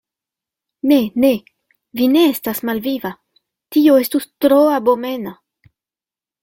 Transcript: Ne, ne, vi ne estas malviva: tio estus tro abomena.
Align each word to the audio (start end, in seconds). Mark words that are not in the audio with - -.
Ne, 0.91 0.97
ne, 1.25 1.29
vi 1.99 2.07
ne 2.15 2.25
estas 2.31 2.63
malviva: 2.71 3.13
tio 3.77 4.01
estus 4.07 4.29
tro 4.47 4.61
abomena. 4.79 5.37